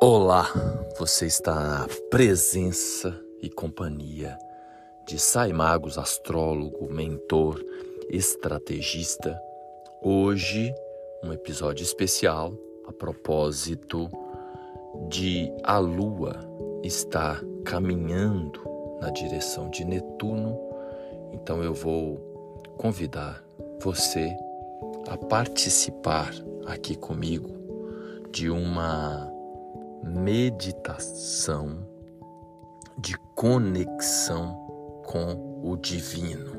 [0.00, 0.46] Olá,
[0.96, 4.38] você está na presença e companhia
[5.04, 7.60] de Sai Magos, astrólogo, mentor,
[8.08, 9.36] estrategista.
[10.00, 10.72] Hoje,
[11.24, 12.54] um episódio especial
[12.86, 14.08] a propósito
[15.08, 16.48] de a Lua
[16.84, 18.60] estar caminhando
[19.00, 20.56] na direção de Netuno.
[21.32, 22.20] Então eu vou
[22.76, 23.44] convidar
[23.80, 24.32] você
[25.08, 26.32] a participar
[26.66, 27.50] aqui comigo
[28.30, 29.37] de uma
[30.02, 31.86] meditação
[32.98, 34.54] de conexão
[35.06, 36.52] com o divino.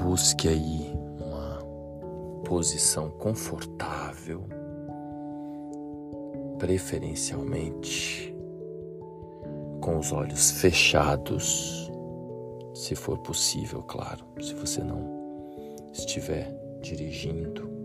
[0.00, 1.58] Busque aí uma
[2.44, 4.44] posição confortável,
[6.58, 8.34] preferencialmente
[9.80, 11.90] com os olhos fechados,
[12.74, 17.75] se for possível, claro, se você não estiver dirigindo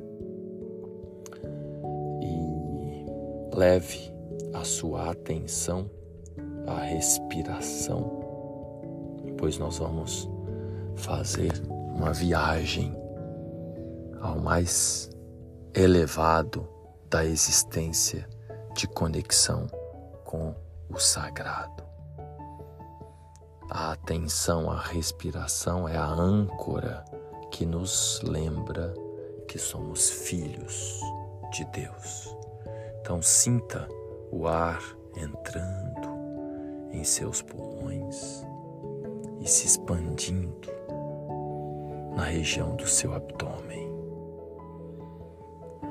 [3.53, 4.11] Leve
[4.53, 5.89] a sua atenção
[6.65, 8.19] à respiração,
[9.37, 10.29] pois nós vamos
[10.95, 12.95] fazer uma viagem
[14.21, 15.09] ao mais
[15.73, 16.67] elevado
[17.09, 18.27] da existência
[18.75, 19.67] de conexão
[20.23, 20.55] com
[20.89, 21.83] o sagrado.
[23.69, 27.03] A atenção à respiração é a âncora
[27.51, 28.93] que nos lembra
[29.47, 30.99] que somos filhos
[31.51, 32.40] de Deus.
[33.01, 33.87] Então sinta
[34.31, 34.81] o ar
[35.17, 36.07] entrando
[36.91, 38.45] em seus pulmões
[39.41, 40.69] e se expandindo
[42.15, 43.91] na região do seu abdômen,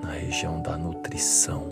[0.01, 1.69] na região da nutrição.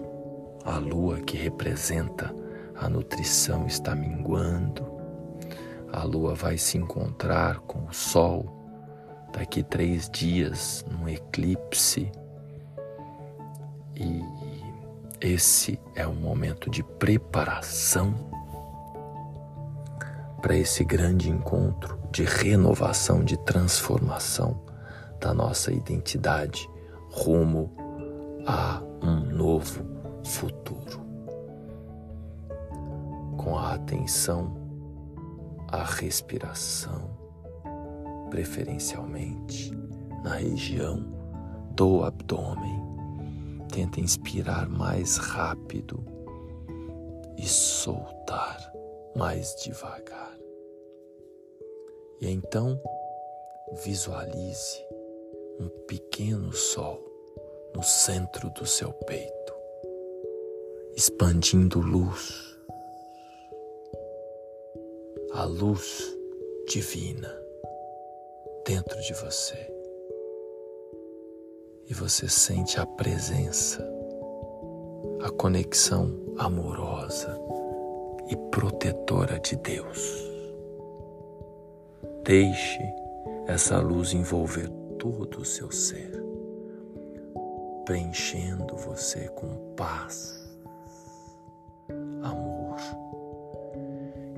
[0.65, 2.35] A lua que representa
[2.75, 4.87] a nutrição está minguando.
[5.93, 8.45] A lua vai se encontrar com o sol
[9.33, 12.11] daqui três dias num eclipse
[13.95, 14.23] e
[15.21, 18.15] esse é um momento de preparação
[20.41, 24.61] para esse grande encontro de renovação, de transformação
[25.21, 26.69] da nossa identidade
[27.11, 27.73] rumo
[28.47, 29.85] a um novo
[30.25, 31.01] futuro.
[33.37, 34.57] Com a atenção
[35.69, 37.11] à respiração,
[38.31, 39.77] preferencialmente
[40.23, 41.05] na região
[41.73, 42.78] do abdômen
[43.73, 46.05] Tenta inspirar mais rápido
[47.37, 48.73] e soltar
[49.15, 50.37] mais devagar.
[52.21, 52.81] E então
[53.85, 54.85] visualize
[55.61, 57.05] um pequeno sol
[57.75, 59.55] no centro do seu peito,
[60.97, 62.59] expandindo luz,
[65.33, 66.17] a luz
[66.67, 67.33] divina
[68.65, 69.78] dentro de você
[71.89, 73.83] e você sente a presença,
[75.23, 77.41] a conexão amorosa
[78.29, 80.29] e protetora de Deus.
[82.25, 82.79] Deixe
[83.47, 84.69] essa luz envolver
[84.99, 86.13] todo o seu ser,
[87.87, 90.47] preenchendo você com paz,
[92.23, 92.77] amor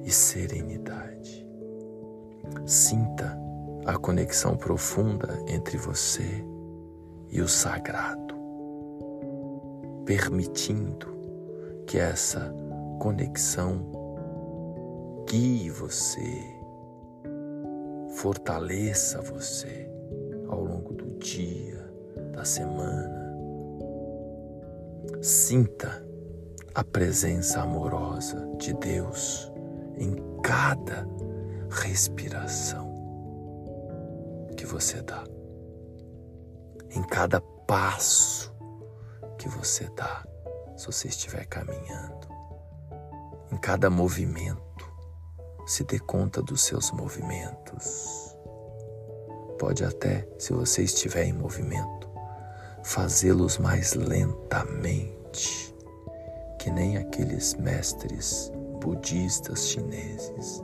[0.05, 1.45] e serenidade.
[2.65, 3.37] Sinta
[3.87, 6.45] a conexão profunda entre você
[7.31, 8.35] e o sagrado,
[10.05, 11.07] permitindo
[11.87, 12.53] que essa
[12.99, 13.87] conexão
[15.29, 16.43] guie você,
[18.17, 19.89] fortaleça você
[20.49, 21.89] ao longo do dia,
[22.33, 23.31] da semana.
[25.23, 26.05] Sinta
[26.75, 29.53] a presença amorosa de Deus
[29.97, 31.07] em cada
[31.71, 32.91] respiração
[34.57, 35.25] que você dá
[36.91, 38.53] em cada passo
[39.39, 40.25] que você dá,
[40.77, 42.29] se você estiver caminhando,
[43.53, 44.61] em cada movimento,
[45.67, 48.37] se dê conta dos seus movimentos.
[49.59, 52.09] Pode até, se você estiver em movimento,
[52.83, 55.75] fazê-los mais lentamente,
[56.59, 58.51] que nem aqueles mestres
[58.81, 60.63] budistas chineses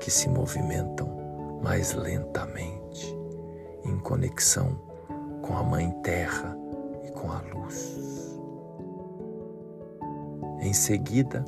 [0.00, 3.06] que se movimentam mais lentamente
[3.84, 4.93] em conexão
[5.44, 6.56] com a Mãe Terra
[7.04, 8.40] e com a luz.
[10.60, 11.44] Em seguida,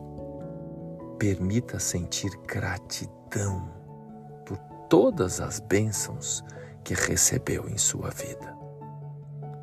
[1.18, 3.70] permita sentir gratidão
[4.44, 4.58] por
[4.90, 6.44] todas as bênçãos
[6.84, 8.54] que recebeu em sua vida,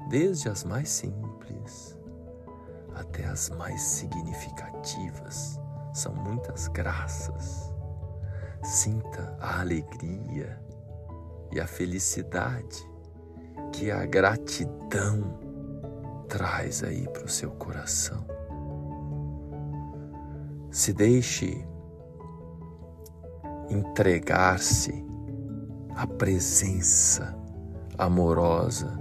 [0.09, 1.95] desde as mais simples
[2.95, 5.59] até as mais significativas.
[5.94, 7.71] São muitas graças.
[8.63, 10.59] Sinta a alegria
[11.51, 12.93] e a felicidade
[13.74, 15.40] que a gratidão
[16.30, 18.25] traz aí para o seu coração.
[20.72, 21.68] Se deixe
[23.70, 25.04] entregar-se
[25.96, 27.36] à presença
[27.98, 28.98] amorosa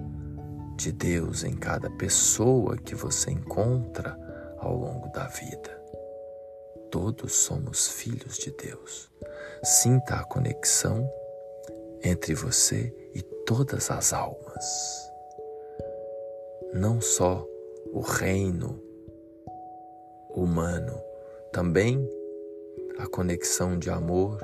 [0.77, 4.19] de Deus em cada pessoa que você encontra
[4.59, 5.81] ao longo da vida.
[6.91, 9.11] Todos somos filhos de Deus.
[9.63, 11.09] Sinta a conexão
[12.05, 15.11] entre você e todas as almas.
[16.73, 17.47] Não só
[17.93, 18.81] o reino
[20.31, 20.99] humano,
[21.53, 22.09] também
[22.99, 24.41] a conexão de amor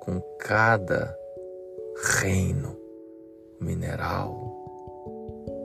[0.00, 1.16] com cada
[2.20, 2.76] reino
[3.60, 4.34] mineral,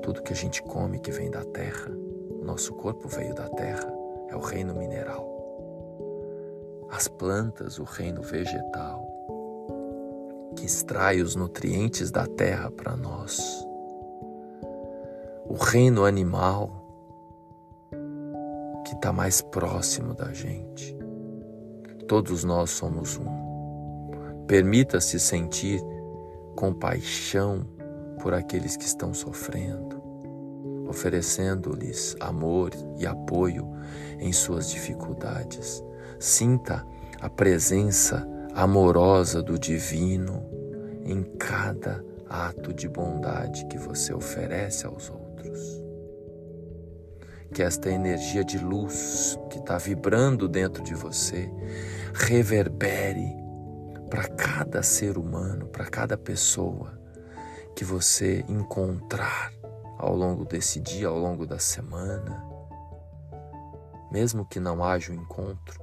[0.04, 3.92] tudo que a gente come que vem da terra, o nosso corpo veio da terra,
[4.30, 5.26] é o reino mineral.
[6.90, 9.07] As plantas, o reino vegetal,
[10.58, 13.40] que extrai os nutrientes da terra para nós.
[15.48, 16.84] O reino animal,
[18.84, 20.98] que está mais próximo da gente.
[22.08, 24.46] Todos nós somos um.
[24.48, 25.80] Permita-se sentir
[26.56, 27.66] compaixão
[28.20, 30.02] por aqueles que estão sofrendo,
[30.90, 33.70] oferecendo-lhes amor e apoio
[34.20, 35.84] em suas dificuldades.
[36.20, 36.86] Sinta
[37.22, 38.28] a presença
[38.58, 40.47] amorosa do Divino
[41.08, 45.82] em cada ato de bondade que você oferece aos outros.
[47.54, 51.50] Que esta energia de luz que está vibrando dentro de você
[52.14, 53.34] reverbere
[54.10, 57.00] para cada ser humano, para cada pessoa
[57.74, 59.54] que você encontrar
[59.98, 62.44] ao longo desse dia, ao longo da semana.
[64.12, 65.82] Mesmo que não haja o um encontro,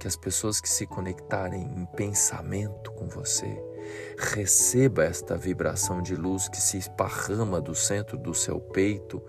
[0.00, 3.73] que as pessoas que se conectarem em pensamento com você
[4.18, 9.22] receba esta vibração de luz que se esparrama do centro do seu peito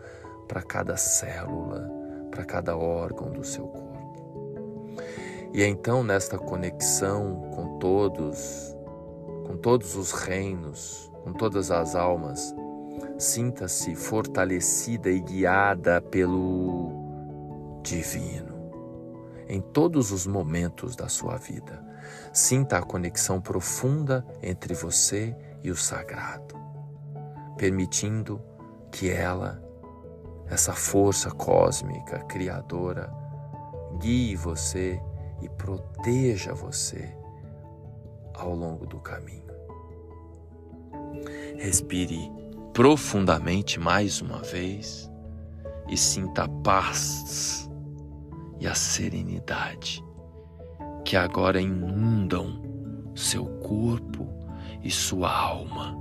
[0.48, 1.90] para cada célula,
[2.32, 3.86] para cada órgão do seu corpo.
[5.54, 8.76] E então nesta conexão com todos,
[9.46, 12.54] com todos os reinos, com todas as almas,
[13.18, 16.92] sinta-se fortalecida e guiada pelo
[17.82, 18.56] divino
[19.48, 21.84] em todos os momentos da sua vida.
[22.32, 26.56] Sinta a conexão profunda entre você e o sagrado,
[27.58, 28.42] permitindo
[28.92, 29.62] que ela,
[30.48, 33.12] essa força cósmica criadora,
[34.00, 35.02] guie você
[35.42, 37.16] e proteja você
[38.34, 39.44] ao longo do caminho.
[41.58, 42.32] Respire
[42.74, 45.10] profundamente mais uma vez
[45.88, 47.70] e sinta a paz
[48.60, 50.05] e a serenidade
[51.06, 52.62] que agora inundam
[53.16, 54.28] seu corpo
[54.84, 55.96] e sua alma.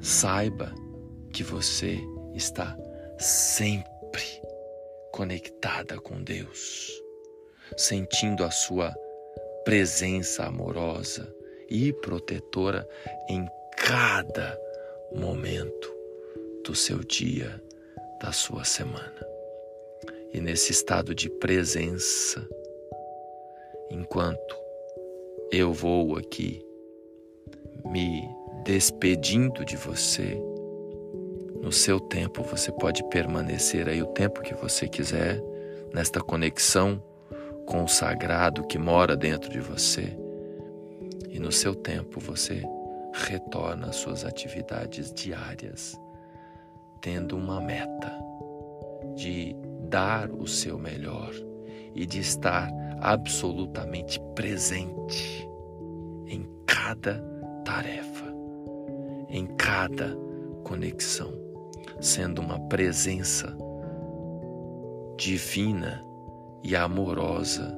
[0.00, 0.72] Saiba
[1.32, 1.98] que você
[2.34, 2.76] está
[3.18, 4.22] sempre
[5.12, 6.92] conectada com Deus,
[7.76, 8.94] sentindo a sua
[9.64, 11.34] presença amorosa
[11.68, 12.88] e protetora
[13.28, 14.58] em cada
[15.12, 15.92] momento
[16.64, 17.62] do seu dia,
[18.20, 19.26] da sua semana.
[20.32, 22.46] E nesse estado de presença,
[23.90, 24.56] enquanto
[25.50, 26.64] eu vou aqui
[27.84, 28.28] me
[28.64, 30.40] despedindo de você,
[31.62, 35.42] no seu tempo você pode permanecer aí o tempo que você quiser,
[35.92, 37.02] nesta conexão
[37.66, 40.16] com o sagrado que mora dentro de você.
[41.28, 42.62] E no seu tempo você
[43.12, 45.98] retorna às suas atividades diárias,
[47.00, 48.12] tendo uma meta
[49.14, 49.54] de
[49.88, 51.32] dar o seu melhor
[51.94, 55.48] e de estar absolutamente presente
[56.26, 57.22] em cada
[57.64, 58.26] tarefa,
[59.28, 60.16] em cada
[60.64, 61.32] conexão,
[62.00, 63.56] sendo uma presença
[65.16, 66.04] divina
[66.62, 67.76] e amorosa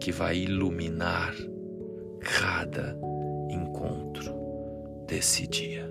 [0.00, 1.34] que vai iluminar
[2.20, 2.98] cada
[3.50, 4.34] encontro
[5.06, 5.87] desse dia.